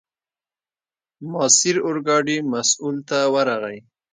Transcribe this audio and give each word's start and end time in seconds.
ماسیر 1.31 1.77
اورګاډي 1.85 2.37
مسوول 2.51 2.97
ته 3.09 3.17
ورغی. 3.33 3.77